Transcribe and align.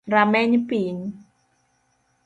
Rameny 0.13 0.57
piny 0.67 0.99